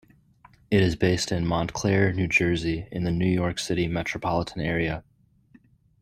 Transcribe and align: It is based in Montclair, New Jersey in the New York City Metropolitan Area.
It 0.71 0.81
is 0.81 0.95
based 0.95 1.31
in 1.31 1.45
Montclair, 1.45 2.11
New 2.11 2.27
Jersey 2.27 2.87
in 2.91 3.03
the 3.03 3.11
New 3.11 3.29
York 3.29 3.59
City 3.59 3.87
Metropolitan 3.87 4.59
Area. 4.59 5.03